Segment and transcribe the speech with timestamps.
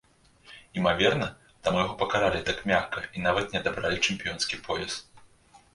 [0.79, 1.27] Імаверна,
[1.67, 4.99] таму яго пакаралі так мякка і нават не адабралі чэмпіёнскі пояс.